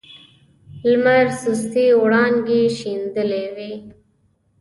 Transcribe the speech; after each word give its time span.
لمر 0.89 1.25
سستې 1.41 1.85
وړانګې 2.01 2.61
شیندلې 2.77 3.45
وې. 3.55 3.73